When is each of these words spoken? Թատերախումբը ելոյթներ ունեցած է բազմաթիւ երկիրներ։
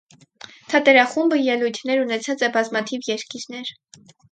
Թատերախումբը 0.71 1.39
ելոյթներ 1.49 2.03
ունեցած 2.05 2.47
է 2.49 2.51
բազմաթիւ 2.57 3.13
երկիրներ։ 3.13 3.73